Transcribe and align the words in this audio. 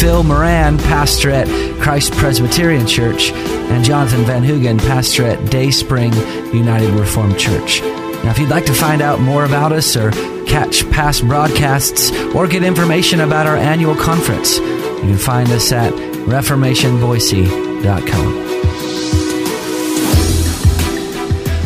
Phil 0.00 0.22
Moran, 0.22 0.78
pastor 0.78 1.30
at 1.30 1.46
Christ 1.80 2.12
Presbyterian 2.12 2.86
Church, 2.86 3.32
and 3.32 3.84
Jonathan 3.84 4.24
Van 4.24 4.42
Hugen, 4.42 4.78
pastor 4.78 5.24
at 5.24 5.50
Day 5.50 5.70
Spring 5.70 6.12
United 6.52 6.90
Reformed 6.90 7.38
Church. 7.38 7.80
Now, 7.82 8.30
if 8.30 8.38
you'd 8.38 8.50
like 8.50 8.66
to 8.66 8.74
find 8.74 9.02
out 9.02 9.20
more 9.20 9.44
about 9.44 9.72
us 9.72 9.96
or 9.96 10.10
catch 10.46 10.88
past 10.90 11.26
broadcasts 11.26 12.10
or 12.34 12.46
get 12.46 12.62
information 12.62 13.20
about 13.20 13.46
our 13.46 13.56
annual 13.56 13.94
conference, 13.94 14.58
you 14.58 15.00
can 15.00 15.18
find 15.18 15.48
us 15.50 15.72
at 15.72 15.92
reformationboise.com. 15.92 18.42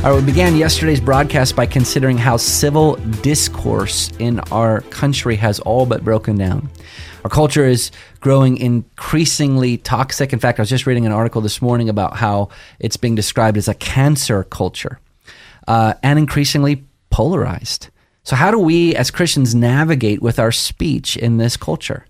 All 0.05 0.13
right, 0.13 0.21
we 0.21 0.25
began 0.25 0.57
yesterday's 0.57 1.01
broadcast 1.01 1.57
by 1.57 1.67
considering 1.67 2.17
how 2.17 2.37
civil 2.37 2.95
discourse 3.23 4.13
in 4.21 4.39
our 4.53 4.83
country 4.83 5.35
has 5.35 5.59
all 5.59 5.85
but 5.85 6.05
broken 6.05 6.39
down. 6.39 6.71
Our 7.27 7.31
culture 7.31 7.65
is 7.65 7.91
growing 8.21 8.57
increasingly 8.57 9.79
toxic. 9.79 10.33
In 10.33 10.39
fact, 10.39 10.61
I 10.61 10.63
was 10.63 10.71
just 10.71 10.87
reading 10.87 11.07
an 11.07 11.13
article 11.13 11.41
this 11.41 11.61
morning 11.61 11.89
about 11.89 12.19
how 12.19 12.51
it's 12.79 12.97
being 12.97 13.17
described 13.17 13.59
as 13.59 13.67
a 13.67 13.75
cancel 13.75 14.45
culture 14.45 15.01
uh, 15.67 15.95
and 16.05 16.21
increasingly 16.21 16.85
polarized. 17.11 17.89
So, 18.23 18.37
how 18.37 18.53
do 18.53 18.61
we 18.61 18.95
as 18.95 19.11
Christians 19.11 19.57
navigate 19.57 20.23
with 20.23 20.39
our 20.39 20.53
speech 20.53 21.17
in 21.17 21.39
this 21.39 21.57
culture? 21.57 22.07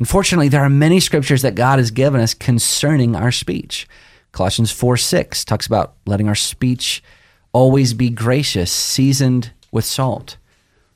Unfortunately, 0.00 0.48
there 0.48 0.60
are 0.60 0.68
many 0.68 1.00
scriptures 1.00 1.40
that 1.40 1.54
God 1.54 1.78
has 1.78 1.90
given 1.90 2.20
us 2.20 2.34
concerning 2.34 3.16
our 3.16 3.32
speech. 3.32 3.88
Colossians 4.32 4.70
4 4.70 4.98
6 4.98 5.46
talks 5.46 5.66
about 5.66 5.94
letting 6.04 6.28
our 6.28 6.34
speech 6.34 7.02
always 7.54 7.94
be 7.94 8.10
gracious, 8.10 8.70
seasoned 8.70 9.50
with 9.72 9.86
salt. 9.86 10.36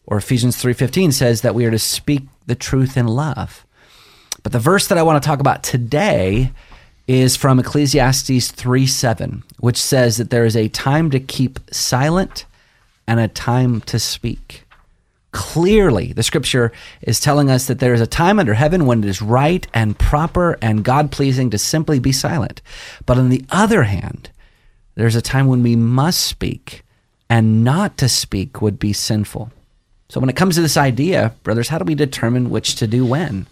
Or 0.06 0.18
Ephesians 0.18 0.56
3:15 0.56 1.12
says 1.12 1.40
that 1.40 1.54
we 1.54 1.64
are 1.64 1.70
to 1.70 1.78
speak 1.78 2.24
the 2.46 2.54
truth 2.54 2.96
in 2.96 3.06
love. 3.06 3.64
But 4.42 4.52
the 4.52 4.58
verse 4.58 4.88
that 4.88 4.98
I 4.98 5.02
want 5.02 5.22
to 5.22 5.26
talk 5.26 5.40
about 5.40 5.62
today 5.62 6.52
is 7.06 7.36
from 7.36 7.58
Ecclesiastes 7.58 8.52
3:7, 8.52 9.42
which 9.58 9.80
says 9.80 10.16
that 10.16 10.30
there 10.30 10.44
is 10.44 10.56
a 10.56 10.68
time 10.68 11.10
to 11.10 11.20
keep 11.20 11.60
silent 11.70 12.44
and 13.06 13.20
a 13.20 13.28
time 13.28 13.80
to 13.82 13.98
speak. 13.98 14.64
Clearly, 15.32 16.12
the 16.12 16.22
scripture 16.22 16.72
is 17.00 17.18
telling 17.18 17.50
us 17.50 17.66
that 17.66 17.78
there 17.78 17.94
is 17.94 18.00
a 18.00 18.06
time 18.06 18.38
under 18.38 18.54
heaven 18.54 18.84
when 18.84 19.02
it 19.02 19.08
is 19.08 19.22
right 19.22 19.66
and 19.72 19.98
proper 19.98 20.58
and 20.60 20.84
God 20.84 21.10
pleasing 21.10 21.48
to 21.50 21.58
simply 21.58 21.98
be 21.98 22.12
silent. 22.12 22.60
But 23.06 23.18
on 23.18 23.30
the 23.30 23.44
other 23.50 23.84
hand, 23.84 24.30
there's 24.94 25.16
a 25.16 25.22
time 25.22 25.46
when 25.46 25.62
we 25.62 25.74
must 25.74 26.20
speak, 26.20 26.82
and 27.30 27.64
not 27.64 27.96
to 27.98 28.08
speak 28.08 28.60
would 28.60 28.78
be 28.78 28.92
sinful. 28.92 29.50
So, 30.10 30.20
when 30.20 30.28
it 30.28 30.36
comes 30.36 30.56
to 30.56 30.60
this 30.60 30.76
idea, 30.76 31.32
brothers, 31.42 31.68
how 31.68 31.78
do 31.78 31.86
we 31.86 31.94
determine 31.94 32.50
which 32.50 32.74
to 32.76 32.86
do 32.86 33.06
when? 33.06 33.46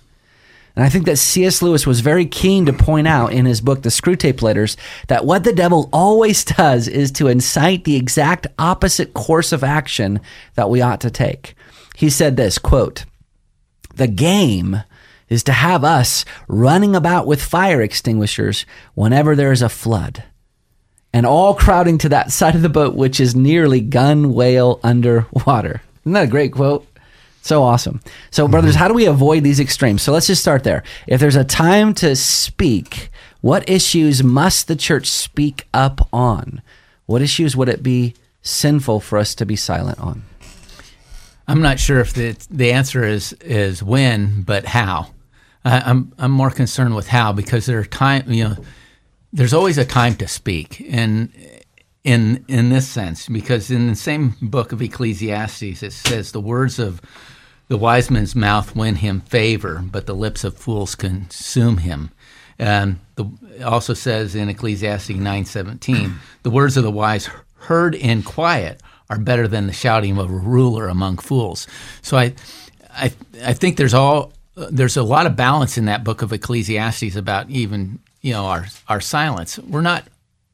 And 0.76 0.84
I 0.84 0.88
think 0.88 1.06
that 1.06 1.16
C.S. 1.16 1.62
Lewis 1.62 1.86
was 1.86 2.00
very 2.00 2.26
keen 2.26 2.66
to 2.66 2.72
point 2.72 3.08
out 3.08 3.32
in 3.32 3.44
his 3.44 3.60
book, 3.60 3.82
The 3.82 3.88
Screwtape 3.88 4.40
Letters, 4.42 4.76
that 5.08 5.24
what 5.24 5.44
the 5.44 5.52
devil 5.52 5.88
always 5.92 6.44
does 6.44 6.88
is 6.88 7.10
to 7.12 7.28
incite 7.28 7.84
the 7.84 7.96
exact 7.96 8.46
opposite 8.58 9.14
course 9.14 9.52
of 9.52 9.64
action 9.64 10.20
that 10.54 10.70
we 10.70 10.80
ought 10.80 11.00
to 11.00 11.10
take. 11.10 11.54
He 11.96 12.08
said 12.08 12.36
this 12.36 12.58
quote, 12.58 13.04
The 13.94 14.08
game 14.08 14.82
is 15.28 15.42
to 15.44 15.52
have 15.52 15.84
us 15.84 16.24
running 16.48 16.96
about 16.96 17.26
with 17.26 17.42
fire 17.42 17.80
extinguishers 17.80 18.66
whenever 18.94 19.36
there 19.36 19.52
is 19.52 19.62
a 19.62 19.68
flood 19.68 20.24
and 21.12 21.26
all 21.26 21.54
crowding 21.54 21.98
to 21.98 22.08
that 22.10 22.30
side 22.30 22.54
of 22.54 22.62
the 22.62 22.68
boat, 22.68 22.94
which 22.94 23.20
is 23.20 23.34
nearly 23.34 23.80
gunwale 23.82 24.80
underwater. 24.82 25.82
Isn't 26.02 26.12
that 26.12 26.24
a 26.24 26.28
great 26.28 26.52
quote? 26.52 26.86
So 27.42 27.62
awesome. 27.62 28.00
So, 28.30 28.46
brothers, 28.46 28.74
how 28.74 28.88
do 28.88 28.94
we 28.94 29.06
avoid 29.06 29.44
these 29.44 29.60
extremes? 29.60 30.02
So, 30.02 30.12
let's 30.12 30.26
just 30.26 30.42
start 30.42 30.62
there. 30.62 30.82
If 31.06 31.20
there's 31.20 31.36
a 31.36 31.44
time 31.44 31.94
to 31.94 32.14
speak, 32.14 33.10
what 33.40 33.68
issues 33.68 34.22
must 34.22 34.68
the 34.68 34.76
church 34.76 35.08
speak 35.08 35.66
up 35.72 36.06
on? 36.12 36.60
What 37.06 37.22
issues 37.22 37.56
would 37.56 37.68
it 37.68 37.82
be 37.82 38.14
sinful 38.42 39.00
for 39.00 39.18
us 39.18 39.34
to 39.36 39.46
be 39.46 39.56
silent 39.56 39.98
on? 39.98 40.22
I'm 41.48 41.62
not 41.62 41.80
sure 41.80 41.98
if 41.98 42.12
the 42.12 42.36
the 42.50 42.72
answer 42.72 43.02
is 43.04 43.32
is 43.40 43.82
when, 43.82 44.42
but 44.42 44.66
how. 44.66 45.08
I'm 45.64 46.12
I'm 46.18 46.30
more 46.30 46.50
concerned 46.50 46.94
with 46.94 47.08
how 47.08 47.32
because 47.32 47.66
there 47.66 47.80
are 47.80 47.84
time 47.84 48.30
you 48.30 48.44
know 48.44 48.56
there's 49.32 49.52
always 49.52 49.76
a 49.76 49.84
time 49.84 50.14
to 50.16 50.28
speak, 50.28 50.86
and 50.88 51.32
in 52.04 52.44
in 52.48 52.70
this 52.70 52.88
sense, 52.88 53.28
because 53.28 53.70
in 53.70 53.88
the 53.88 53.94
same 53.94 54.36
book 54.40 54.72
of 54.72 54.80
Ecclesiastes, 54.80 55.82
it 55.82 55.92
says 55.92 56.32
the 56.32 56.40
words 56.40 56.78
of 56.78 57.00
the 57.68 57.76
wise 57.76 58.10
man's 58.10 58.34
mouth 58.34 58.74
win 58.74 58.96
him 58.96 59.20
favor, 59.20 59.82
but 59.84 60.06
the 60.06 60.14
lips 60.14 60.42
of 60.44 60.56
fools 60.56 60.94
consume 60.94 61.78
him. 61.78 62.10
And 62.58 63.00
the, 63.14 63.30
also 63.64 63.94
says 63.94 64.34
in 64.34 64.48
Ecclesiastes 64.48 65.10
nine 65.10 65.44
seventeen, 65.44 66.16
the 66.42 66.50
words 66.50 66.76
of 66.76 66.84
the 66.84 66.90
wise 66.90 67.28
heard 67.56 67.94
in 67.94 68.22
quiet 68.22 68.82
are 69.10 69.18
better 69.18 69.46
than 69.46 69.66
the 69.66 69.72
shouting 69.72 70.16
of 70.16 70.30
a 70.30 70.32
ruler 70.32 70.88
among 70.88 71.18
fools. 71.18 71.66
So 72.00 72.16
I, 72.16 72.34
I, 72.90 73.12
I 73.44 73.52
think 73.52 73.76
there's 73.76 73.94
all 73.94 74.32
there's 74.54 74.96
a 74.96 75.02
lot 75.02 75.26
of 75.26 75.36
balance 75.36 75.78
in 75.78 75.86
that 75.86 76.04
book 76.04 76.22
of 76.22 76.32
Ecclesiastes 76.32 77.16
about 77.16 77.50
even 77.50 77.98
you 78.22 78.32
know 78.32 78.46
our 78.46 78.66
our 78.88 79.00
silence. 79.00 79.58
We're 79.58 79.80
not 79.82 80.04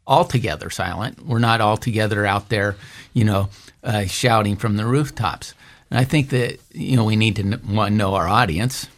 altogether 0.07 0.71
silent. 0.71 1.25
We're 1.25 1.39
not 1.39 1.61
altogether 1.61 2.25
out 2.27 2.49
there, 2.49 2.77
you 3.13 3.25
know, 3.25 3.49
uh, 3.83 4.07
shouting 4.07 4.57
from 4.57 4.77
the 4.77 4.87
rooftops. 4.87 5.55
And 5.91 5.99
I 5.99 6.05
think 6.05 6.31
that 6.31 6.59
you 6.73 6.97
know 6.97 7.05
we 7.05 7.17
need 7.17 7.37
to 7.37 7.57
one 7.57 7.97
know 7.97 8.15
our 8.15 8.29
audience, 8.29 8.89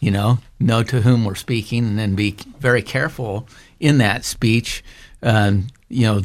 you 0.00 0.10
know, 0.10 0.38
know 0.60 0.82
to 0.82 1.00
whom 1.00 1.24
we're 1.24 1.34
speaking, 1.34 1.84
and 1.84 1.98
then 1.98 2.14
be 2.14 2.36
very 2.58 2.82
careful 2.82 3.48
in 3.80 3.98
that 3.98 4.24
speech. 4.24 4.84
Um, 5.22 5.68
you 5.88 6.06
know, 6.06 6.22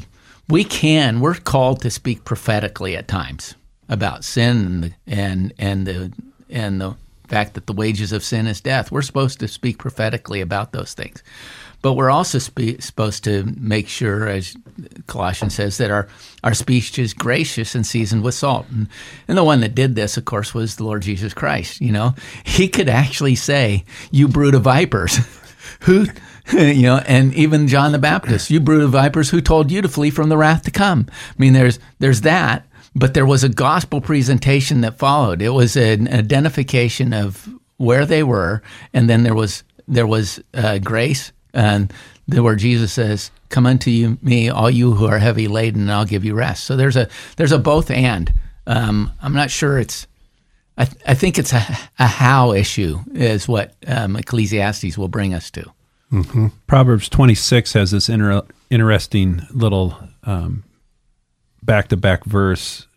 we 0.50 0.64
can 0.64 1.20
we're 1.20 1.36
called 1.36 1.82
to 1.82 1.90
speak 1.90 2.26
prophetically 2.26 2.96
at 2.98 3.08
times 3.08 3.56
about 3.90 4.24
sin 4.24 4.58
and 4.58 4.96
and 5.08 5.54
and 5.58 5.88
the 5.88 6.12
and 6.50 6.82
the 6.82 6.96
fact 7.28 7.54
that 7.54 7.68
the 7.68 7.74
wages 7.74 8.12
of 8.12 8.24
sin 8.24 8.46
is 8.48 8.62
death. 8.62 8.92
We're 8.92 9.02
supposed 9.02 9.40
to 9.40 9.48
speak 9.48 9.78
prophetically 9.78 10.42
about 10.42 10.72
those 10.72 10.94
things. 10.94 11.24
But 11.84 11.94
we're 11.94 12.10
also 12.10 12.40
spe- 12.40 12.80
supposed 12.80 13.26
to 13.26 13.44
make 13.60 13.90
sure, 13.90 14.30
as 14.30 14.56
Colossians 15.06 15.54
says, 15.54 15.78
that 15.78 15.92
our, 15.92 16.08
our 16.42 16.54
speech 16.54 16.98
is 16.98 17.14
gracious 17.14 17.76
and 17.76 17.86
seasoned 17.86 18.24
with 18.24 18.36
salt. 18.36 18.66
And, 18.72 18.88
and 19.28 19.38
the 19.38 19.44
one 19.44 19.60
that 19.60 19.76
did 19.76 19.94
this, 19.94 20.16
of 20.16 20.24
course, 20.24 20.54
was 20.54 20.78
the 20.78 20.86
Lord 20.86 21.02
Jesus 21.02 21.34
Christ. 21.34 21.82
You 21.82 21.92
know, 21.92 22.16
he 22.46 22.70
could 22.70 22.88
actually 22.88 23.36
say, 23.36 23.84
"You 24.12 24.30
brood 24.30 24.56
of 24.56 24.64
vipers." 24.64 25.18
Who, 25.82 26.06
you 26.54 26.84
know, 26.84 27.02
and 27.06 27.34
even 27.34 27.68
John 27.68 27.92
the 27.92 28.00
Baptist, 28.00 28.50
you 28.50 28.62
brood 28.62 28.84
of 28.84 28.92
vipers, 28.92 29.30
who 29.30 29.42
told 29.42 29.72
you 29.72 29.82
to 29.82 29.90
flee 29.90 30.10
from 30.10 30.30
the 30.30 30.38
wrath 30.38 30.64
to 30.64 30.72
come? 30.72 31.08
I 31.10 31.34
mean, 31.38 31.54
there's 31.54 31.80
there's 32.00 32.22
that, 32.22 32.66
but 32.96 33.14
there 33.14 33.26
was 33.26 33.44
a 33.44 33.50
gospel 33.50 34.00
presentation 34.00 34.82
that 34.82 34.98
followed. 34.98 35.42
It 35.42 35.50
was 35.50 35.76
an 35.76 36.08
identification 36.08 37.14
of 37.14 37.50
where 37.78 38.06
they 38.06 38.24
were, 38.24 38.62
and 38.94 39.10
then 39.10 39.24
there 39.24 39.36
was 39.36 39.64
there 39.88 40.08
was 40.08 40.42
uh, 40.54 40.78
grace 40.78 41.34
and 41.54 41.94
the 42.28 42.44
where 42.44 42.56
Jesus 42.56 42.94
says, 42.94 43.32
"Come 43.50 43.66
unto 43.66 43.92
you, 43.92 44.18
me, 44.22 44.50
all 44.50 44.70
you 44.70 44.94
who 44.94 45.06
are 45.06 45.20
heavy 45.20 45.48
laden, 45.48 45.82
and 45.82 45.92
I'll 45.92 46.06
give 46.06 46.26
you 46.26 46.34
rest." 46.36 46.64
So 46.66 46.76
there's 46.76 46.96
a 46.96 47.08
there's 47.38 47.52
a 47.52 47.60
both 47.60 47.92
and. 47.92 48.34
Um, 48.66 49.12
I'm 49.22 49.34
not 49.34 49.52
sure 49.52 49.80
it's. 49.80 50.08
I, 50.78 50.86
th- 50.86 51.04
I 51.06 51.14
think 51.14 51.38
it's 51.38 51.54
a, 51.54 51.64
a 52.00 52.08
how 52.08 52.54
issue 52.54 53.00
is 53.14 53.48
what 53.48 53.76
um, 53.88 54.16
Ecclesiastes 54.16 54.98
will 54.98 55.08
bring 55.08 55.34
us 55.34 55.52
to. 55.52 55.72
Mm-hmm. 56.12 56.48
Proverbs 56.68 57.10
26 57.10 57.74
has 57.74 57.92
this 57.92 58.10
inter- 58.10 58.44
interesting 58.70 59.42
little 59.52 59.98
back 61.64 61.88
to 61.90 61.98
back 61.98 62.24
verse. 62.26 62.88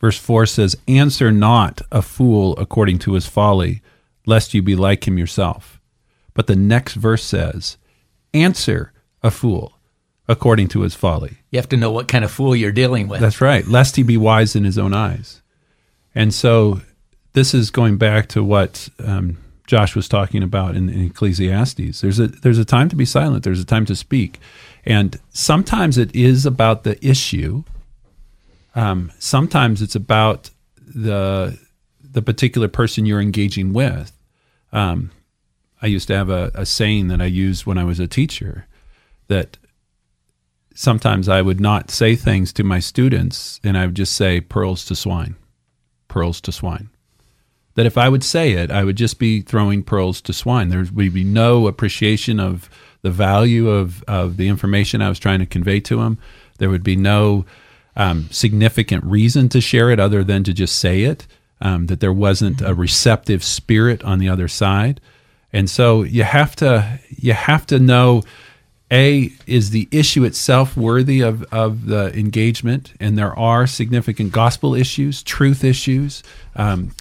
Verse 0.00 0.18
4 0.18 0.46
says, 0.46 0.76
Answer 0.88 1.30
not 1.30 1.80
a 1.92 2.02
fool 2.02 2.56
according 2.58 2.98
to 3.00 3.14
his 3.14 3.26
folly, 3.26 3.82
lest 4.26 4.54
you 4.54 4.62
be 4.62 4.74
like 4.74 5.06
him 5.06 5.18
yourself. 5.18 5.80
But 6.34 6.46
the 6.46 6.56
next 6.56 6.94
verse 6.94 7.22
says, 7.22 7.76
answer 8.34 8.92
a 9.22 9.30
fool 9.30 9.78
according 10.28 10.68
to 10.68 10.80
his 10.82 10.94
folly. 10.94 11.38
You 11.50 11.58
have 11.58 11.68
to 11.70 11.76
know 11.76 11.90
what 11.90 12.08
kind 12.08 12.24
of 12.24 12.30
fool 12.30 12.56
you're 12.56 12.72
dealing 12.72 13.08
with. 13.08 13.20
That's 13.20 13.40
right, 13.40 13.66
lest 13.66 13.96
he 13.96 14.02
be 14.02 14.16
wise 14.16 14.56
in 14.56 14.64
his 14.64 14.78
own 14.78 14.94
eyes. 14.94 15.42
And 16.14 16.32
so 16.32 16.80
this 17.32 17.54
is 17.54 17.70
going 17.70 17.98
back 17.98 18.28
to 18.28 18.44
what 18.44 18.88
um, 19.04 19.38
Josh 19.66 19.96
was 19.96 20.08
talking 20.08 20.42
about 20.42 20.76
in, 20.76 20.88
in 20.88 21.06
Ecclesiastes. 21.06 22.00
There's 22.00 22.20
a 22.20 22.26
there's 22.26 22.58
a 22.58 22.64
time 22.64 22.88
to 22.88 22.96
be 22.96 23.04
silent. 23.04 23.44
There's 23.44 23.60
a 23.60 23.64
time 23.64 23.86
to 23.86 23.96
speak, 23.96 24.38
and 24.84 25.18
sometimes 25.30 25.98
it 25.98 26.14
is 26.14 26.46
about 26.46 26.84
the 26.84 26.96
issue, 27.06 27.64
Um, 28.74 29.12
sometimes 29.18 29.82
it's 29.82 29.94
about 29.94 30.50
the 30.78 31.58
the 32.02 32.22
particular 32.22 32.68
person 32.68 33.06
you're 33.06 33.20
engaging 33.20 33.72
with. 33.72 34.12
Um, 34.72 35.10
I 35.82 35.86
used 35.86 36.06
to 36.08 36.16
have 36.16 36.30
a, 36.30 36.50
a 36.54 36.64
saying 36.64 37.08
that 37.08 37.20
I 37.20 37.26
used 37.26 37.66
when 37.66 37.76
I 37.76 37.84
was 37.84 37.98
a 38.00 38.06
teacher 38.06 38.66
that 39.28 39.58
sometimes 40.74 41.28
I 41.28 41.42
would 41.42 41.60
not 41.60 41.90
say 41.90 42.16
things 42.16 42.52
to 42.54 42.64
my 42.64 42.78
students 42.78 43.60
and 43.64 43.76
I 43.76 43.86
would 43.86 43.96
just 43.96 44.14
say 44.14 44.40
pearls 44.40 44.84
to 44.86 44.94
swine, 44.94 45.34
pearls 46.08 46.40
to 46.42 46.52
swine. 46.52 46.88
That 47.74 47.86
if 47.86 47.98
I 47.98 48.08
would 48.08 48.22
say 48.22 48.52
it, 48.52 48.70
I 48.70 48.84
would 48.84 48.96
just 48.96 49.18
be 49.18 49.40
throwing 49.40 49.82
pearls 49.82 50.20
to 50.22 50.32
swine. 50.32 50.68
There 50.68 50.78
would 50.78 51.14
be 51.14 51.24
no 51.24 51.66
appreciation 51.66 52.38
of 52.38 52.70
the 53.00 53.10
value 53.10 53.68
of, 53.68 54.04
of 54.04 54.36
the 54.36 54.48
information 54.48 55.02
I 55.02 55.08
was 55.08 55.18
trying 55.18 55.40
to 55.40 55.46
convey 55.46 55.80
to 55.80 55.96
them. 55.96 56.18
There 56.58 56.70
would 56.70 56.84
be 56.84 56.96
no 56.96 57.44
um, 57.96 58.28
significant 58.30 59.04
reason 59.04 59.48
to 59.50 59.60
share 59.60 59.90
it 59.90 59.98
other 59.98 60.22
than 60.22 60.44
to 60.44 60.52
just 60.52 60.78
say 60.78 61.02
it, 61.02 61.26
um, 61.60 61.86
that 61.86 62.00
there 62.00 62.12
wasn't 62.12 62.60
a 62.60 62.74
receptive 62.74 63.42
spirit 63.42 64.04
on 64.04 64.18
the 64.18 64.28
other 64.28 64.48
side. 64.48 65.00
And 65.52 65.68
so 65.68 66.02
you 66.02 66.24
have 66.24 66.56
to 66.56 66.98
you 67.10 67.32
have 67.34 67.66
to 67.66 67.78
know 67.78 68.22
a 68.92 69.32
is 69.46 69.70
the 69.70 69.88
issue 69.90 70.24
itself 70.24 70.76
worthy 70.76 71.22
of, 71.22 71.42
of 71.44 71.86
the 71.86 72.16
engagement, 72.16 72.92
and 73.00 73.16
there 73.16 73.36
are 73.38 73.66
significant 73.66 74.32
gospel 74.32 74.74
issues, 74.74 75.22
truth 75.22 75.64
issues 75.64 76.22
um, 76.56 76.94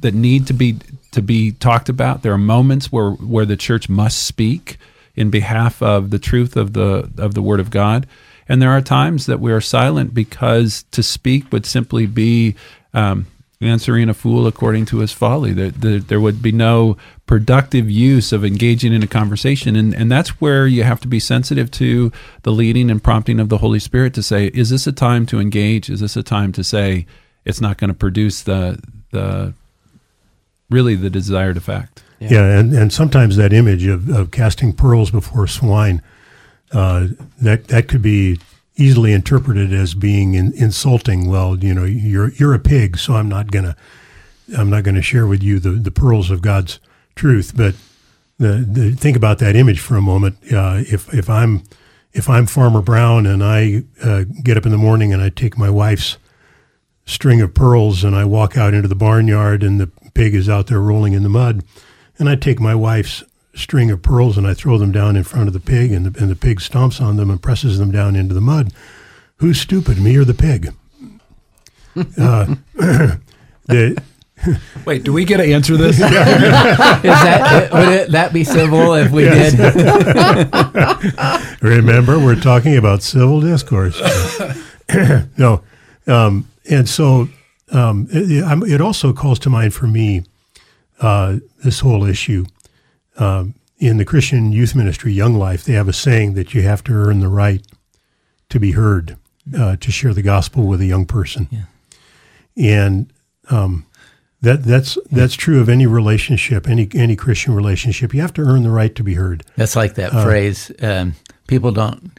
that 0.00 0.14
need 0.14 0.46
to 0.46 0.54
be 0.54 0.78
to 1.12 1.20
be 1.20 1.52
talked 1.52 1.90
about. 1.90 2.22
There 2.22 2.32
are 2.32 2.38
moments 2.38 2.90
where 2.90 3.10
where 3.10 3.44
the 3.44 3.56
church 3.56 3.88
must 3.88 4.22
speak 4.22 4.78
in 5.14 5.28
behalf 5.30 5.82
of 5.82 6.10
the 6.10 6.18
truth 6.18 6.56
of 6.56 6.72
the 6.72 7.10
of 7.18 7.34
the 7.34 7.42
Word 7.42 7.60
of 7.60 7.70
God, 7.70 8.06
and 8.48 8.62
there 8.62 8.70
are 8.70 8.80
times 8.80 9.26
that 9.26 9.40
we 9.40 9.52
are 9.52 9.60
silent 9.60 10.14
because 10.14 10.84
to 10.92 11.02
speak 11.02 11.52
would 11.52 11.66
simply 11.66 12.06
be 12.06 12.56
um, 12.94 13.26
answering 13.64 14.08
a 14.08 14.14
fool 14.14 14.46
according 14.46 14.86
to 14.86 14.98
his 14.98 15.12
folly. 15.12 15.52
There, 15.52 15.70
there, 15.70 15.98
there, 15.98 16.20
would 16.20 16.42
be 16.42 16.52
no 16.52 16.96
productive 17.26 17.90
use 17.90 18.32
of 18.32 18.44
engaging 18.44 18.92
in 18.92 19.02
a 19.02 19.06
conversation. 19.06 19.76
And, 19.76 19.94
and 19.94 20.10
that's 20.10 20.40
where 20.40 20.66
you 20.66 20.84
have 20.84 21.00
to 21.00 21.08
be 21.08 21.20
sensitive 21.20 21.70
to 21.72 22.12
the 22.42 22.52
leading 22.52 22.90
and 22.90 23.02
prompting 23.02 23.40
of 23.40 23.48
the 23.48 23.58
Holy 23.58 23.78
Spirit 23.78 24.14
to 24.14 24.22
say, 24.22 24.46
is 24.48 24.70
this 24.70 24.86
a 24.86 24.92
time 24.92 25.26
to 25.26 25.40
engage? 25.40 25.90
Is 25.90 26.00
this 26.00 26.16
a 26.16 26.22
time 26.22 26.52
to 26.52 26.64
say 26.64 27.06
it's 27.44 27.60
not 27.60 27.78
going 27.78 27.88
to 27.88 27.94
produce 27.94 28.42
the, 28.42 28.80
the 29.10 29.54
really 30.70 30.94
the 30.94 31.10
desired 31.10 31.56
effect? 31.56 32.02
Yeah, 32.20 32.32
yeah 32.32 32.58
and, 32.58 32.72
and 32.72 32.92
sometimes 32.92 33.36
that 33.36 33.52
image 33.52 33.86
of, 33.86 34.08
of 34.08 34.30
casting 34.30 34.72
pearls 34.72 35.10
before 35.10 35.46
swine, 35.46 36.02
uh, 36.72 37.08
that, 37.40 37.68
that 37.68 37.88
could 37.88 38.02
be 38.02 38.38
easily 38.76 39.12
interpreted 39.12 39.72
as 39.72 39.94
being 39.94 40.34
in, 40.34 40.52
insulting. 40.52 41.28
Well, 41.28 41.58
you 41.58 41.74
know, 41.74 41.84
you're 41.84 42.32
you're 42.32 42.54
a 42.54 42.58
pig, 42.58 42.98
so 42.98 43.14
I'm 43.14 43.28
not 43.28 43.50
gonna 43.50 43.76
I'm 44.56 44.70
not 44.70 44.84
gonna 44.84 45.02
share 45.02 45.26
with 45.26 45.42
you 45.42 45.58
the, 45.58 45.70
the 45.70 45.90
pearls 45.90 46.30
of 46.30 46.42
God's 46.42 46.80
truth. 47.14 47.52
But 47.56 47.74
the, 48.38 48.66
the 48.68 48.90
think 48.92 49.16
about 49.16 49.38
that 49.38 49.56
image 49.56 49.80
for 49.80 49.96
a 49.96 50.02
moment. 50.02 50.36
Uh, 50.52 50.82
if 50.86 51.12
if 51.14 51.30
I'm 51.30 51.62
if 52.12 52.28
I'm 52.28 52.46
Farmer 52.46 52.82
Brown 52.82 53.26
and 53.26 53.42
I 53.42 53.84
uh, 54.02 54.24
get 54.42 54.56
up 54.56 54.66
in 54.66 54.72
the 54.72 54.78
morning 54.78 55.12
and 55.12 55.22
I 55.22 55.30
take 55.30 55.58
my 55.58 55.70
wife's 55.70 56.16
string 57.06 57.40
of 57.40 57.54
pearls 57.54 58.02
and 58.02 58.16
I 58.16 58.24
walk 58.24 58.56
out 58.56 58.72
into 58.72 58.88
the 58.88 58.94
barnyard 58.94 59.62
and 59.62 59.78
the 59.78 59.90
pig 60.14 60.34
is 60.34 60.48
out 60.48 60.68
there 60.68 60.80
rolling 60.80 61.12
in 61.12 61.22
the 61.22 61.28
mud, 61.28 61.64
and 62.18 62.28
I 62.28 62.36
take 62.36 62.60
my 62.60 62.74
wife's 62.74 63.24
string 63.54 63.90
of 63.90 64.02
pearls 64.02 64.36
and 64.36 64.46
I 64.46 64.54
throw 64.54 64.78
them 64.78 64.92
down 64.92 65.16
in 65.16 65.22
front 65.22 65.48
of 65.48 65.52
the 65.52 65.60
pig, 65.60 65.92
and 65.92 66.06
the, 66.06 66.20
and 66.20 66.30
the 66.30 66.36
pig 66.36 66.60
stomps 66.60 67.00
on 67.00 67.16
them 67.16 67.30
and 67.30 67.42
presses 67.42 67.78
them 67.78 67.90
down 67.90 68.16
into 68.16 68.34
the 68.34 68.40
mud. 68.40 68.72
Who's 69.36 69.60
stupid, 69.60 70.00
me 70.00 70.16
or 70.16 70.24
the 70.24 70.34
pig? 70.34 70.74
Uh, 72.18 72.56
the, 73.66 74.02
Wait, 74.84 75.04
do 75.04 75.12
we 75.12 75.24
get 75.24 75.38
to 75.38 75.44
answer 75.44 75.76
this? 75.76 75.96
Is 75.96 76.00
that 76.00 77.70
would 77.72 77.88
it, 77.88 78.10
that 78.10 78.32
be 78.32 78.44
civil 78.44 78.94
if 78.94 79.10
we 79.10 79.24
yes. 79.24 79.52
did? 79.52 79.74
Remember, 81.62 82.18
we're 82.18 82.40
talking 82.40 82.76
about 82.76 83.02
civil 83.02 83.40
discourse. 83.40 84.00
no, 85.38 85.62
um, 86.06 86.48
and 86.68 86.88
so 86.88 87.28
um, 87.70 88.08
it, 88.10 88.70
it, 88.70 88.80
also 88.80 89.12
calls 89.12 89.38
to 89.40 89.50
mind 89.50 89.72
for 89.72 89.86
me 89.86 90.24
uh, 91.00 91.38
this 91.62 91.80
whole 91.80 92.04
issue 92.04 92.44
um, 93.16 93.54
in 93.78 93.96
the 93.98 94.04
Christian 94.04 94.52
youth 94.52 94.74
ministry, 94.74 95.12
Young 95.12 95.34
Life, 95.34 95.64
they 95.64 95.74
have 95.74 95.88
a 95.88 95.92
saying 95.92 96.34
that 96.34 96.54
you 96.54 96.62
have 96.62 96.82
to 96.84 96.92
earn 96.92 97.20
the 97.20 97.28
right 97.28 97.66
to 98.48 98.60
be 98.60 98.72
heard, 98.72 99.16
uh, 99.56 99.76
to 99.76 99.90
share 99.90 100.14
the 100.14 100.22
gospel 100.22 100.66
with 100.66 100.80
a 100.80 100.86
young 100.86 101.06
person. 101.06 101.48
Yeah. 101.50 101.64
And 102.56 103.12
um, 103.50 103.86
that 104.40 104.62
that's 104.62 104.96
that's 105.10 105.34
true 105.34 105.60
of 105.60 105.68
any 105.68 105.86
relationship, 105.86 106.68
any 106.68 106.88
any 106.94 107.16
Christian 107.16 107.54
relationship. 107.54 108.14
You 108.14 108.20
have 108.20 108.32
to 108.34 108.42
earn 108.42 108.62
the 108.62 108.70
right 108.70 108.94
to 108.94 109.02
be 109.02 109.14
heard. 109.14 109.42
That's 109.56 109.74
like 109.74 109.94
that 109.94 110.12
uh, 110.12 110.22
phrase. 110.22 110.70
Um, 110.80 111.14
people 111.46 111.72
don't 111.72 112.12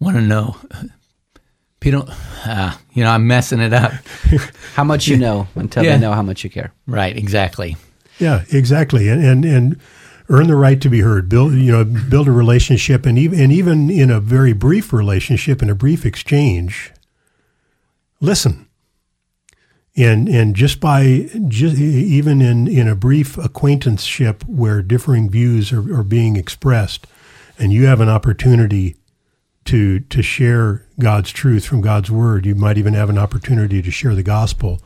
want 0.00 0.16
to 0.16 0.22
know. 0.22 0.56
People, 1.80 2.08
uh, 2.44 2.76
you 2.92 3.04
know, 3.04 3.10
I'm 3.10 3.26
messing 3.26 3.60
it 3.60 3.72
up. 3.72 3.92
how 4.74 4.84
much 4.84 5.06
you 5.06 5.16
know 5.16 5.46
until 5.54 5.84
yeah. 5.84 5.92
they 5.92 5.98
know 6.00 6.12
how 6.12 6.22
much 6.22 6.42
you 6.42 6.50
care. 6.50 6.72
Right. 6.86 7.16
Exactly. 7.16 7.76
Yeah, 8.18 8.44
exactly, 8.50 9.08
and 9.08 9.24
and 9.24 9.44
and 9.44 9.80
earn 10.28 10.46
the 10.46 10.56
right 10.56 10.80
to 10.80 10.88
be 10.88 11.00
heard. 11.00 11.28
Build 11.28 11.54
you 11.54 11.72
know 11.72 11.84
build 11.84 12.28
a 12.28 12.32
relationship, 12.32 13.06
and 13.06 13.18
even 13.18 13.38
and 13.38 13.52
even 13.52 13.90
in 13.90 14.10
a 14.10 14.20
very 14.20 14.52
brief 14.52 14.92
relationship, 14.92 15.62
in 15.62 15.70
a 15.70 15.74
brief 15.74 16.06
exchange, 16.06 16.92
listen. 18.20 18.66
And 19.98 20.28
and 20.28 20.54
just 20.54 20.78
by 20.78 21.30
just 21.48 21.78
even 21.78 22.42
in 22.42 22.68
in 22.68 22.86
a 22.86 22.94
brief 22.94 23.38
acquaintanceship 23.38 24.44
where 24.46 24.82
differing 24.82 25.30
views 25.30 25.72
are, 25.72 25.98
are 25.98 26.02
being 26.02 26.36
expressed, 26.36 27.06
and 27.58 27.72
you 27.72 27.86
have 27.86 28.00
an 28.00 28.08
opportunity 28.08 28.96
to 29.64 30.00
to 30.00 30.22
share 30.22 30.86
God's 30.98 31.30
truth 31.32 31.66
from 31.66 31.80
God's 31.80 32.10
word, 32.10 32.46
you 32.46 32.54
might 32.54 32.78
even 32.78 32.94
have 32.94 33.10
an 33.10 33.18
opportunity 33.18 33.82
to 33.82 33.90
share 33.90 34.14
the 34.14 34.22
gospel. 34.22 34.80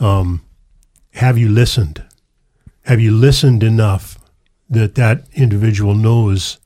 Um, 0.00 0.42
have 1.14 1.38
you 1.38 1.48
listened? 1.48 2.02
Have 2.84 3.00
you 3.00 3.12
listened 3.12 3.62
enough 3.62 4.18
that 4.68 4.94
that 4.94 5.24
individual 5.34 5.94
knows 5.94 6.58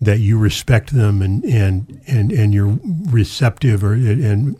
that 0.00 0.20
you 0.20 0.38
respect 0.38 0.94
them 0.94 1.22
and 1.22 1.44
and 1.44 2.00
and, 2.06 2.30
and 2.30 2.54
you're 2.54 2.78
receptive 3.10 3.82
or 3.82 3.94
and 3.94 4.56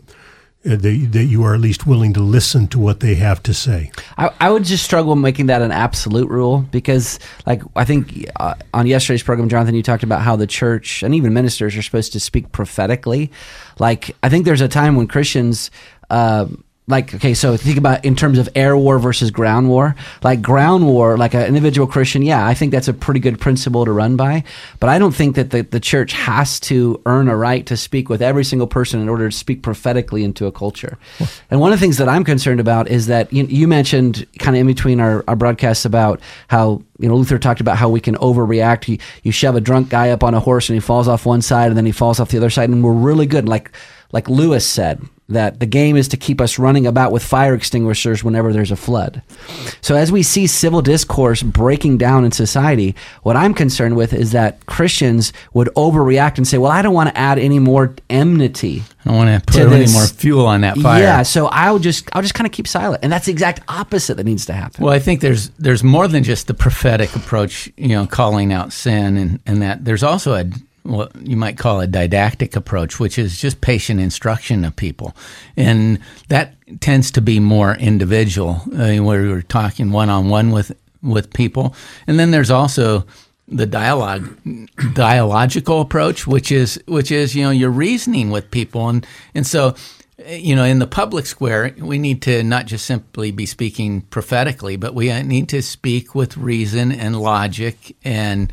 that, 0.63 1.09
that 1.13 1.23
you 1.23 1.43
are 1.43 1.53
at 1.53 1.61
least 1.61 1.87
willing 1.87 2.13
to 2.13 2.19
listen 2.19 2.67
to 2.67 2.79
what 2.79 2.99
they 2.99 3.15
have 3.15 3.41
to 3.43 3.53
say. 3.53 3.91
I, 4.17 4.29
I 4.41 4.49
would 4.49 4.65
just 4.65 4.83
struggle 4.83 5.15
making 5.15 5.45
that 5.45 5.61
an 5.61 5.71
absolute 5.71 6.29
rule 6.29 6.65
because, 6.71 7.17
like, 7.45 7.61
I 7.75 7.85
think 7.85 8.29
uh, 8.39 8.55
on 8.73 8.85
yesterday's 8.85 9.23
program, 9.23 9.47
Jonathan, 9.47 9.73
you 9.73 9.83
talked 9.83 10.03
about 10.03 10.21
how 10.21 10.35
the 10.35 10.47
church 10.47 11.01
and 11.01 11.15
even 11.15 11.33
ministers 11.33 11.77
are 11.77 11.81
supposed 11.81 12.11
to 12.13 12.19
speak 12.19 12.51
prophetically. 12.51 13.31
Like, 13.79 14.15
I 14.21 14.27
think 14.27 14.45
there's 14.45 14.61
a 14.61 14.67
time 14.67 14.95
when 14.95 15.07
Christians. 15.07 15.71
Uh, 16.09 16.47
like 16.89 17.13
okay 17.13 17.33
so 17.33 17.55
think 17.55 17.77
about 17.77 18.03
in 18.03 18.15
terms 18.15 18.37
of 18.37 18.49
air 18.55 18.75
war 18.75 18.99
versus 18.99 19.31
ground 19.31 19.69
war. 19.69 19.95
Like 20.23 20.41
ground 20.41 20.85
war 20.87 21.17
like 21.17 21.33
an 21.33 21.45
individual 21.45 21.87
christian 21.87 22.21
yeah 22.21 22.45
i 22.45 22.53
think 22.53 22.71
that's 22.71 22.87
a 22.87 22.93
pretty 22.93 23.19
good 23.19 23.39
principle 23.39 23.85
to 23.85 23.91
run 23.91 24.15
by. 24.15 24.43
But 24.79 24.89
i 24.89 24.99
don't 24.99 25.13
think 25.13 25.35
that 25.35 25.51
the, 25.51 25.61
the 25.61 25.79
church 25.79 26.13
has 26.13 26.59
to 26.61 27.01
earn 27.05 27.29
a 27.29 27.37
right 27.37 27.65
to 27.67 27.77
speak 27.77 28.09
with 28.09 28.21
every 28.21 28.43
single 28.43 28.67
person 28.67 28.99
in 28.99 29.07
order 29.07 29.29
to 29.29 29.35
speak 29.35 29.61
prophetically 29.61 30.23
into 30.23 30.47
a 30.47 30.51
culture. 30.51 30.97
And 31.51 31.59
one 31.59 31.71
of 31.71 31.79
the 31.79 31.83
things 31.83 31.97
that 31.97 32.09
i'm 32.09 32.23
concerned 32.23 32.59
about 32.59 32.89
is 32.89 33.07
that 33.07 33.31
you, 33.31 33.45
you 33.45 33.67
mentioned 33.67 34.25
kind 34.39 34.55
of 34.55 34.61
in 34.61 34.67
between 34.67 34.99
our, 34.99 35.23
our 35.27 35.35
broadcasts 35.35 35.85
about 35.85 36.19
how 36.47 36.81
you 36.97 37.07
know 37.07 37.15
luther 37.15 37.37
talked 37.37 37.61
about 37.61 37.77
how 37.77 37.89
we 37.89 38.01
can 38.01 38.15
overreact. 38.15 38.87
You, 38.87 38.97
you 39.23 39.31
shove 39.31 39.55
a 39.55 39.61
drunk 39.61 39.89
guy 39.89 40.09
up 40.09 40.23
on 40.23 40.33
a 40.33 40.39
horse 40.39 40.69
and 40.69 40.75
he 40.75 40.79
falls 40.79 41.07
off 41.07 41.25
one 41.25 41.41
side 41.41 41.67
and 41.67 41.77
then 41.77 41.85
he 41.85 41.91
falls 41.91 42.19
off 42.19 42.29
the 42.29 42.37
other 42.37 42.49
side 42.49 42.69
and 42.69 42.83
we're 42.83 42.93
really 42.93 43.25
good. 43.25 43.47
Like 43.47 43.71
like 44.11 44.27
lewis 44.27 44.67
said 44.67 45.01
that 45.29 45.59
the 45.59 45.65
game 45.65 45.95
is 45.95 46.07
to 46.09 46.17
keep 46.17 46.41
us 46.41 46.59
running 46.59 46.85
about 46.85 47.11
with 47.11 47.23
fire 47.23 47.53
extinguishers 47.53 48.23
whenever 48.23 48.51
there's 48.51 48.71
a 48.71 48.75
flood. 48.75 49.21
So, 49.81 49.95
as 49.95 50.11
we 50.11 50.23
see 50.23 50.47
civil 50.47 50.81
discourse 50.81 51.43
breaking 51.43 51.97
down 51.97 52.25
in 52.25 52.31
society, 52.31 52.95
what 53.23 53.35
I'm 53.35 53.53
concerned 53.53 53.95
with 53.95 54.13
is 54.13 54.31
that 54.31 54.65
Christians 54.65 55.31
would 55.53 55.69
overreact 55.75 56.37
and 56.37 56.47
say, 56.47 56.57
Well, 56.57 56.71
I 56.71 56.81
don't 56.81 56.93
want 56.93 57.09
to 57.09 57.17
add 57.17 57.39
any 57.39 57.59
more 57.59 57.95
enmity. 58.09 58.83
I 59.05 59.09
don't 59.09 59.17
want 59.17 59.45
to 59.45 59.53
put 59.53 59.71
any 59.71 59.91
more 59.91 60.05
fuel 60.05 60.45
on 60.45 60.61
that 60.61 60.77
fire. 60.77 61.01
Yeah, 61.01 61.23
so 61.23 61.47
I'll 61.47 61.79
just 61.79 62.09
I'll 62.13 62.21
just 62.21 62.33
kind 62.33 62.45
of 62.45 62.51
keep 62.51 62.67
silent. 62.67 63.03
And 63.03 63.11
that's 63.11 63.27
the 63.27 63.31
exact 63.31 63.61
opposite 63.69 64.17
that 64.17 64.25
needs 64.25 64.45
to 64.47 64.53
happen. 64.53 64.83
Well, 64.83 64.93
I 64.93 64.99
think 64.99 65.21
there's 65.21 65.49
there's 65.51 65.83
more 65.83 66.07
than 66.07 66.23
just 66.23 66.47
the 66.47 66.53
prophetic 66.53 67.15
approach, 67.15 67.71
you 67.77 67.89
know, 67.89 68.07
calling 68.07 68.51
out 68.51 68.73
sin 68.73 69.17
and, 69.17 69.39
and 69.45 69.61
that. 69.61 69.85
There's 69.85 70.03
also 70.03 70.33
a 70.33 70.45
what 70.83 71.15
you 71.15 71.37
might 71.37 71.57
call 71.57 71.79
a 71.79 71.87
didactic 71.87 72.55
approach, 72.55 72.99
which 72.99 73.17
is 73.17 73.37
just 73.37 73.61
patient 73.61 73.99
instruction 73.99 74.65
of 74.65 74.75
people. 74.75 75.15
And 75.57 75.99
that 76.29 76.55
tends 76.79 77.11
to 77.11 77.21
be 77.21 77.39
more 77.39 77.75
individual, 77.75 78.61
uh, 78.73 78.97
where 78.97 79.23
you're 79.23 79.41
talking 79.41 79.91
one 79.91 80.09
on 80.09 80.29
one 80.29 80.51
with 80.51 80.71
with 81.01 81.33
people. 81.33 81.75
And 82.07 82.19
then 82.19 82.31
there's 82.31 82.51
also 82.51 83.05
the 83.47 83.65
dialogue 83.65 84.29
dialogical 84.93 85.81
approach, 85.81 86.27
which 86.27 86.51
is 86.51 86.81
which 86.87 87.11
is 87.11 87.35
you 87.35 87.43
know 87.43 87.51
you're 87.51 87.69
reasoning 87.69 88.29
with 88.29 88.51
people, 88.51 88.89
and 88.89 89.05
and 89.33 89.45
so 89.45 89.75
you 90.27 90.55
know 90.55 90.63
in 90.63 90.79
the 90.79 90.87
public 90.87 91.25
square 91.25 91.73
we 91.77 91.97
need 91.97 92.21
to 92.23 92.43
not 92.43 92.65
just 92.65 92.85
simply 92.85 93.31
be 93.31 93.45
speaking 93.45 94.01
prophetically, 94.01 94.75
but 94.75 94.93
we 94.93 95.11
need 95.23 95.49
to 95.49 95.61
speak 95.61 96.13
with 96.13 96.37
reason 96.37 96.91
and 96.91 97.19
logic 97.19 97.95
and 98.03 98.51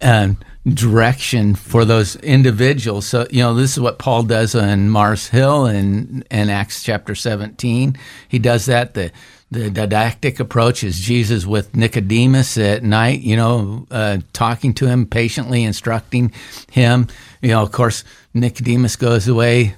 and 0.00 0.44
direction 0.66 1.54
for 1.54 1.84
those 1.84 2.16
individuals. 2.16 3.06
So, 3.06 3.26
you 3.30 3.42
know, 3.42 3.54
this 3.54 3.72
is 3.72 3.80
what 3.80 3.98
Paul 3.98 4.24
does 4.24 4.54
on 4.54 4.90
Mars 4.90 5.28
Hill 5.28 5.66
in, 5.66 6.24
in 6.30 6.50
Acts 6.50 6.82
chapter 6.82 7.14
17. 7.14 7.96
He 8.28 8.38
does 8.38 8.66
that. 8.66 8.94
The, 8.94 9.10
the 9.50 9.70
didactic 9.70 10.40
approach 10.40 10.84
is 10.84 10.98
Jesus 11.00 11.46
with 11.46 11.74
Nicodemus 11.74 12.58
at 12.58 12.82
night, 12.82 13.20
you 13.20 13.36
know, 13.36 13.86
uh, 13.90 14.18
talking 14.34 14.74
to 14.74 14.86
him, 14.86 15.06
patiently 15.06 15.64
instructing 15.64 16.32
him. 16.70 17.08
You 17.40 17.50
know, 17.50 17.62
of 17.62 17.72
course, 17.72 18.04
Nicodemus 18.34 18.96
goes 18.96 19.26
away 19.26 19.74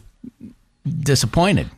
disappointed. 0.84 1.70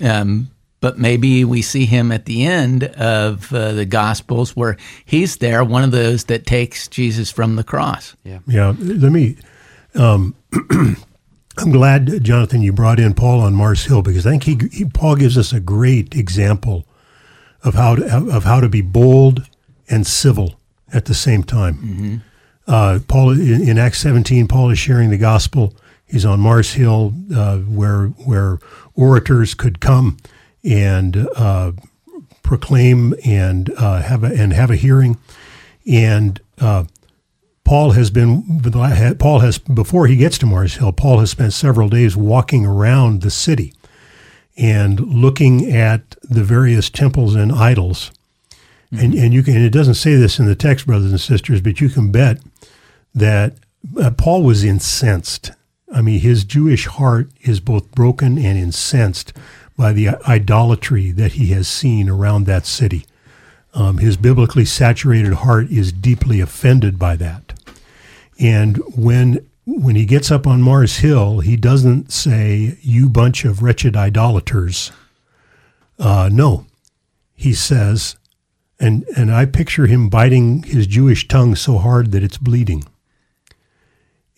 Um, 0.00 0.50
but 0.82 0.98
maybe 0.98 1.44
we 1.44 1.62
see 1.62 1.86
him 1.86 2.10
at 2.10 2.26
the 2.26 2.44
end 2.44 2.82
of 2.84 3.54
uh, 3.54 3.72
the 3.72 3.86
Gospels 3.86 4.56
where 4.56 4.76
he's 5.04 5.36
there, 5.36 5.64
one 5.64 5.84
of 5.84 5.92
those 5.92 6.24
that 6.24 6.44
takes 6.44 6.88
Jesus 6.88 7.30
from 7.30 7.54
the 7.54 7.62
cross. 7.62 8.16
Yeah. 8.24 8.40
Yeah. 8.48 8.74
Let 8.78 9.12
me. 9.12 9.36
Um, 9.94 10.34
I'm 11.58 11.70
glad, 11.70 12.24
Jonathan, 12.24 12.62
you 12.62 12.72
brought 12.72 12.98
in 12.98 13.14
Paul 13.14 13.40
on 13.40 13.54
Mars 13.54 13.84
Hill 13.84 14.02
because 14.02 14.26
I 14.26 14.30
think 14.36 14.42
he, 14.42 14.58
he 14.72 14.84
Paul 14.84 15.14
gives 15.16 15.38
us 15.38 15.52
a 15.52 15.60
great 15.60 16.16
example 16.16 16.84
of 17.62 17.74
how 17.74 17.94
to, 17.94 18.04
of 18.34 18.42
how 18.42 18.58
to 18.58 18.68
be 18.68 18.80
bold 18.80 19.48
and 19.88 20.04
civil 20.04 20.58
at 20.92 21.04
the 21.04 21.14
same 21.14 21.44
time. 21.44 21.74
Mm-hmm. 21.74 22.16
Uh, 22.66 22.98
Paul 23.06 23.30
in, 23.30 23.68
in, 23.68 23.78
Acts 23.78 24.00
17, 24.00 24.48
Paul 24.48 24.70
is 24.70 24.78
sharing 24.80 25.10
the 25.10 25.18
gospel. 25.18 25.74
He's 26.06 26.24
on 26.24 26.40
Mars 26.40 26.72
Hill, 26.72 27.14
uh, 27.34 27.58
where 27.58 28.06
where 28.06 28.58
orators 28.94 29.54
could 29.54 29.80
come 29.80 30.16
and 30.64 31.28
uh, 31.36 31.72
proclaim 32.42 33.14
and 33.24 33.72
uh, 33.76 34.02
have 34.02 34.24
a, 34.24 34.28
and 34.28 34.52
have 34.52 34.70
a 34.70 34.76
hearing. 34.76 35.18
And 35.86 36.40
uh, 36.60 36.84
Paul 37.64 37.92
has 37.92 38.10
been 38.10 38.60
Paul 39.18 39.40
has 39.40 39.58
before 39.58 40.06
he 40.06 40.16
gets 40.16 40.38
to 40.38 40.46
Mars 40.46 40.76
Hill. 40.76 40.92
Paul 40.92 41.20
has 41.20 41.30
spent 41.30 41.52
several 41.52 41.88
days 41.88 42.16
walking 42.16 42.66
around 42.66 43.22
the 43.22 43.30
city 43.30 43.72
and 44.56 45.00
looking 45.00 45.70
at 45.70 46.16
the 46.22 46.44
various 46.44 46.90
temples 46.90 47.34
and 47.34 47.52
idols. 47.52 48.10
Mm-hmm. 48.92 49.04
And 49.04 49.14
and 49.14 49.34
you 49.34 49.42
can 49.42 49.56
and 49.56 49.64
it 49.64 49.70
doesn't 49.72 49.94
say 49.94 50.16
this 50.16 50.38
in 50.38 50.46
the 50.46 50.54
text, 50.54 50.86
brothers 50.86 51.10
and 51.10 51.20
sisters, 51.20 51.60
but 51.60 51.80
you 51.80 51.88
can 51.88 52.12
bet 52.12 52.40
that 53.14 53.54
uh, 54.00 54.10
Paul 54.10 54.42
was 54.42 54.64
incensed. 54.64 55.52
I 55.92 56.00
mean, 56.00 56.20
his 56.20 56.44
Jewish 56.44 56.86
heart 56.86 57.30
is 57.42 57.60
both 57.60 57.90
broken 57.92 58.38
and 58.38 58.58
incensed 58.58 59.32
by 59.82 59.92
the 59.92 60.10
idolatry 60.28 61.10
that 61.10 61.32
he 61.32 61.48
has 61.48 61.66
seen 61.66 62.08
around 62.08 62.46
that 62.46 62.66
city. 62.66 63.04
Um, 63.74 63.98
his 63.98 64.16
biblically 64.16 64.64
saturated 64.64 65.32
heart 65.32 65.72
is 65.72 65.90
deeply 65.90 66.38
offended 66.38 67.00
by 67.00 67.16
that. 67.16 67.52
And 68.38 68.76
when 68.94 69.44
when 69.64 69.96
he 69.96 70.04
gets 70.04 70.30
up 70.30 70.46
on 70.46 70.62
Mars 70.62 70.98
Hill, 70.98 71.40
he 71.40 71.56
doesn't 71.56 72.12
say, 72.12 72.78
"You 72.80 73.08
bunch 73.08 73.44
of 73.44 73.60
wretched 73.60 73.96
idolaters." 73.96 74.92
Uh, 75.98 76.30
no, 76.32 76.64
he 77.34 77.52
says, 77.52 78.14
and 78.78 79.04
and 79.16 79.32
I 79.32 79.46
picture 79.46 79.86
him 79.86 80.08
biting 80.08 80.62
his 80.62 80.86
Jewish 80.86 81.26
tongue 81.26 81.56
so 81.56 81.78
hard 81.78 82.12
that 82.12 82.22
it's 82.22 82.38
bleeding. 82.38 82.84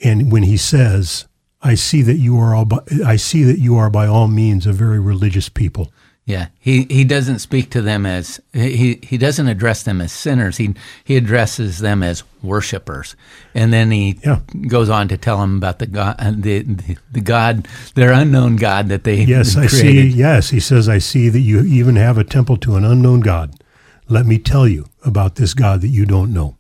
And 0.02 0.32
when 0.32 0.44
he 0.44 0.56
says, 0.56 1.26
I 1.64 1.74
see 1.74 2.02
that 2.02 2.18
you 2.18 2.38
are 2.38 2.54
all 2.54 2.66
by, 2.66 2.80
I 3.04 3.16
see 3.16 3.42
that 3.44 3.58
you 3.58 3.76
are 3.76 3.90
by 3.90 4.06
all 4.06 4.28
means 4.28 4.66
a 4.66 4.72
very 4.72 5.00
religious 5.00 5.48
people. 5.48 5.90
Yeah, 6.26 6.48
he, 6.58 6.84
he 6.84 7.04
doesn't 7.04 7.40
speak 7.40 7.70
to 7.70 7.82
them 7.82 8.06
as 8.06 8.40
he, 8.54 8.98
he 9.02 9.18
doesn't 9.18 9.46
address 9.46 9.82
them 9.82 10.00
as 10.00 10.10
sinners. 10.10 10.56
He 10.56 10.74
he 11.04 11.16
addresses 11.16 11.80
them 11.80 12.02
as 12.02 12.22
worshipers, 12.42 13.14
and 13.54 13.74
then 13.74 13.90
he 13.90 14.18
yeah. 14.24 14.40
goes 14.68 14.88
on 14.88 15.08
to 15.08 15.18
tell 15.18 15.38
them 15.38 15.58
about 15.58 15.80
the 15.80 15.86
God, 15.86 16.16
uh, 16.18 16.32
the, 16.34 16.62
the, 16.62 16.96
the 17.12 17.20
God, 17.20 17.68
their 17.94 18.12
unknown 18.12 18.56
God 18.56 18.88
that 18.88 19.04
they 19.04 19.22
yes, 19.22 19.54
created. 19.54 19.74
I 19.74 19.80
see. 19.80 20.08
Yes, 20.08 20.50
he 20.50 20.60
says, 20.60 20.88
I 20.88 20.96
see 20.96 21.28
that 21.28 21.40
you 21.40 21.60
even 21.60 21.96
have 21.96 22.16
a 22.16 22.24
temple 22.24 22.56
to 22.58 22.76
an 22.76 22.84
unknown 22.84 23.20
God. 23.20 23.54
Let 24.08 24.24
me 24.24 24.38
tell 24.38 24.66
you 24.66 24.86
about 25.04 25.34
this 25.34 25.52
God 25.52 25.82
that 25.82 25.88
you 25.88 26.06
don't 26.06 26.32
know, 26.32 26.56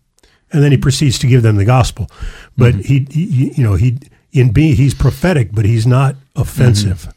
and 0.52 0.62
then 0.62 0.72
he 0.72 0.78
proceeds 0.78 1.18
to 1.20 1.26
give 1.26 1.42
them 1.42 1.56
the 1.56 1.64
gospel. 1.64 2.10
But 2.54 2.74
mm-hmm. 2.74 2.82
he, 2.82 3.06
he, 3.10 3.54
you 3.54 3.64
know, 3.64 3.76
he 3.76 3.98
in 4.34 4.50
being 4.50 4.76
he's 4.76 4.92
prophetic, 4.92 5.52
but 5.52 5.64
he's 5.64 5.86
not 5.86 6.16
offensive. 6.36 7.08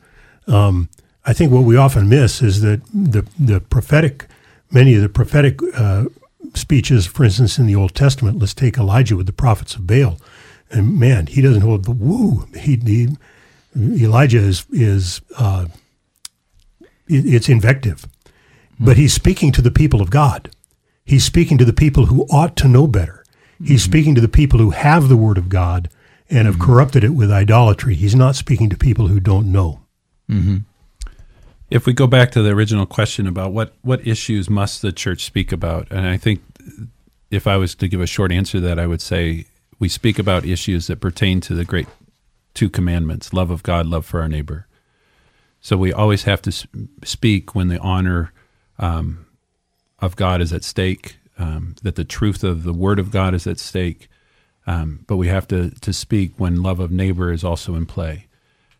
Mm-hmm. 0.47 0.53
Um, 0.53 0.89
I 1.25 1.33
think 1.33 1.51
what 1.51 1.63
we 1.63 1.75
often 1.75 2.07
miss 2.07 2.41
is 2.41 2.61
that 2.61 2.81
the 2.93 3.27
the 3.37 3.59
prophetic, 3.59 4.27
many 4.71 4.93
of 4.93 5.01
the 5.01 5.09
prophetic 5.09 5.59
uh, 5.75 6.05
speeches, 6.53 7.05
for 7.05 7.25
instance, 7.25 7.57
in 7.57 7.65
the 7.65 7.75
Old 7.75 7.95
Testament. 7.95 8.39
Let's 8.39 8.53
take 8.53 8.77
Elijah 8.77 9.17
with 9.17 9.25
the 9.25 9.33
prophets 9.33 9.75
of 9.75 9.85
Baal, 9.85 10.19
and 10.69 10.97
man, 10.97 11.27
he 11.27 11.41
doesn't 11.41 11.63
hold 11.63 11.83
the 11.83 11.91
woo. 11.91 12.47
He, 12.55 12.77
he 12.77 13.09
Elijah 13.75 14.39
is 14.39 14.65
is 14.71 15.21
uh, 15.37 15.65
it, 17.09 17.25
it's 17.25 17.49
invective, 17.49 18.01
mm-hmm. 18.05 18.85
but 18.85 18.95
he's 18.95 19.13
speaking 19.13 19.51
to 19.53 19.61
the 19.61 19.71
people 19.71 20.01
of 20.01 20.11
God. 20.11 20.51
He's 21.03 21.25
speaking 21.25 21.57
to 21.57 21.65
the 21.65 21.73
people 21.73 22.05
who 22.05 22.27
ought 22.29 22.55
to 22.57 22.67
know 22.67 22.85
better. 22.85 23.23
He's 23.57 23.81
mm-hmm. 23.81 23.91
speaking 23.91 24.15
to 24.15 24.21
the 24.21 24.27
people 24.27 24.59
who 24.59 24.69
have 24.69 25.09
the 25.09 25.17
Word 25.17 25.39
of 25.39 25.49
God 25.49 25.89
and 26.29 26.45
have 26.45 26.55
mm-hmm. 26.55 26.65
corrupted 26.65 27.03
it 27.03 27.11
with 27.11 27.31
idolatry. 27.31 27.95
He's 27.95 28.15
not 28.15 28.35
speaking 28.35 28.69
to 28.69 28.77
people 28.77 29.07
who 29.07 29.19
don't 29.19 29.51
know. 29.51 29.81
Mm-hmm. 30.29 30.57
If 31.69 31.85
we 31.85 31.93
go 31.93 32.07
back 32.07 32.31
to 32.31 32.41
the 32.41 32.51
original 32.51 32.85
question 32.85 33.27
about 33.27 33.51
what, 33.51 33.73
what 33.81 34.05
issues 34.07 34.49
must 34.49 34.81
the 34.81 34.91
church 34.91 35.25
speak 35.25 35.51
about, 35.51 35.89
and 35.91 36.07
I 36.07 36.17
think 36.17 36.41
if 37.29 37.45
I 37.45 37.57
was 37.57 37.75
to 37.75 37.87
give 37.87 38.01
a 38.01 38.07
short 38.07 38.31
answer 38.31 38.53
to 38.53 38.61
that, 38.61 38.79
I 38.79 38.87
would 38.87 39.01
say 39.01 39.45
we 39.79 39.89
speak 39.89 40.17
about 40.17 40.45
issues 40.45 40.87
that 40.87 41.01
pertain 41.01 41.41
to 41.41 41.53
the 41.53 41.65
great 41.65 41.87
two 42.53 42.69
commandments 42.69 43.33
love 43.33 43.51
of 43.51 43.63
God, 43.63 43.85
love 43.85 44.05
for 44.05 44.21
our 44.21 44.29
neighbor. 44.29 44.65
So 45.59 45.75
we 45.77 45.91
always 45.91 46.23
have 46.23 46.41
to 46.43 46.51
speak 47.03 47.53
when 47.53 47.67
the 47.67 47.79
honor 47.79 48.31
um, 48.79 49.25
of 49.99 50.15
God 50.15 50.41
is 50.41 50.53
at 50.53 50.63
stake, 50.63 51.17
um, 51.37 51.75
that 51.83 51.95
the 51.95 52.05
truth 52.05 52.43
of 52.43 52.63
the 52.63 52.73
Word 52.73 52.99
of 52.99 53.11
God 53.11 53.33
is 53.33 53.45
at 53.45 53.59
stake, 53.59 54.07
um, 54.67 55.05
but 55.07 55.15
we 55.15 55.29
have 55.29 55.47
to, 55.47 55.71
to 55.79 55.93
speak 55.93 56.33
when 56.37 56.61
love 56.61 56.79
of 56.79 56.91
neighbor 56.91 57.31
is 57.31 57.43
also 57.43 57.73
in 57.73 57.85
play. 57.85 58.25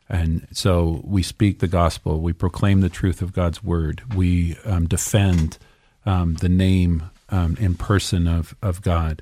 And 0.10 0.48
so 0.52 1.02
we 1.04 1.24
speak 1.24 1.60
the 1.60 1.68
gospel, 1.68 2.22
we 2.22 2.34
proclaim 2.34 2.82
the 2.82 2.90
truth 2.90 3.22
of 3.22 3.34
God's 3.34 3.64
word, 3.64 4.04
we 4.14 4.58
um, 4.64 4.88
defend 4.88 5.58
um, 6.06 6.36
the 6.36 6.50
name 6.50 7.10
um, 7.30 7.58
and 7.60 7.78
person 7.78 8.28
of, 8.28 8.56
of 8.62 8.82
God, 8.82 9.22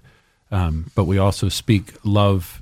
um, 0.52 0.92
but 0.94 1.06
we 1.06 1.18
also 1.18 1.50
speak 1.50 1.94
love 2.04 2.62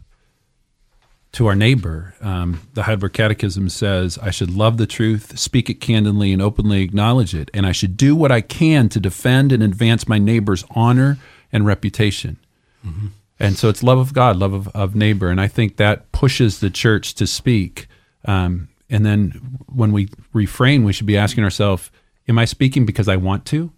to 1.33 1.47
our 1.47 1.55
neighbor. 1.55 2.13
Um, 2.21 2.61
the 2.75 2.83
Heidelberg 2.83 3.13
Catechism 3.13 3.67
says, 3.69 4.17
I 4.19 4.29
should 4.29 4.51
love 4.51 4.77
the 4.77 4.87
truth, 4.87 5.37
speak 5.37 5.69
it 5.69 5.81
candidly, 5.81 6.31
and 6.31 6.41
openly 6.41 6.81
acknowledge 6.81 7.35
it, 7.35 7.51
and 7.53 7.65
I 7.65 7.71
should 7.73 7.97
do 7.97 8.15
what 8.15 8.31
I 8.31 8.39
can 8.39 8.87
to 8.89 8.99
defend 8.99 9.51
and 9.51 9.61
advance 9.61 10.07
my 10.07 10.17
neighbor's 10.17 10.63
honor 10.71 11.17
and 11.51 11.65
reputation. 11.65 12.37
Mm-hmm. 12.85 13.07
And 13.43 13.57
so 13.57 13.67
it's 13.67 13.83
love 13.83 13.99
of 13.99 14.13
God, 14.13 14.37
love 14.37 14.53
of, 14.53 14.69
of 14.69 14.95
neighbor. 14.95 15.27
And 15.27 15.41
I 15.41 15.49
think 15.49 15.75
that 15.75 16.13
pushes 16.13 16.61
the 16.61 16.69
church 16.69 17.13
to 17.15 17.27
speak. 17.27 17.87
Um, 18.23 18.69
and 18.89 19.05
then 19.05 19.31
when 19.67 19.91
we 19.91 20.07
refrain, 20.31 20.85
we 20.85 20.93
should 20.93 21.07
be 21.07 21.17
asking 21.17 21.43
ourselves, 21.43 21.91
am 22.29 22.39
I 22.39 22.45
speaking 22.45 22.85
because 22.85 23.09
I 23.09 23.17
want 23.17 23.45
to 23.47 23.73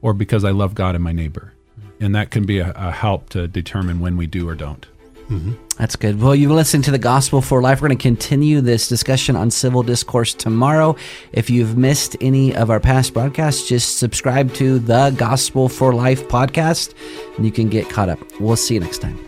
or 0.00 0.14
because 0.14 0.42
I 0.42 0.52
love 0.52 0.74
God 0.74 0.94
and 0.94 1.04
my 1.04 1.12
neighbor? 1.12 1.52
And 2.00 2.14
that 2.14 2.30
can 2.30 2.46
be 2.46 2.60
a, 2.60 2.72
a 2.74 2.92
help 2.92 3.28
to 3.30 3.46
determine 3.46 4.00
when 4.00 4.16
we 4.16 4.26
do 4.26 4.48
or 4.48 4.54
don't. 4.54 4.86
Mm-hmm. 5.32 5.52
That's 5.78 5.96
good. 5.96 6.20
Well, 6.20 6.34
you've 6.34 6.50
listened 6.50 6.84
to 6.84 6.90
the 6.90 6.98
Gospel 6.98 7.40
for 7.40 7.62
Life. 7.62 7.80
We're 7.80 7.88
going 7.88 7.98
to 7.98 8.02
continue 8.02 8.60
this 8.60 8.86
discussion 8.86 9.34
on 9.34 9.50
civil 9.50 9.82
discourse 9.82 10.34
tomorrow. 10.34 10.94
If 11.32 11.48
you've 11.48 11.78
missed 11.78 12.16
any 12.20 12.54
of 12.54 12.70
our 12.70 12.80
past 12.80 13.14
broadcasts, 13.14 13.66
just 13.66 13.96
subscribe 13.98 14.52
to 14.54 14.78
the 14.78 15.10
Gospel 15.16 15.70
for 15.70 15.94
Life 15.94 16.28
podcast 16.28 16.92
and 17.36 17.46
you 17.46 17.52
can 17.52 17.70
get 17.70 17.88
caught 17.88 18.10
up. 18.10 18.18
We'll 18.40 18.56
see 18.56 18.74
you 18.74 18.80
next 18.80 18.98
time. 18.98 19.18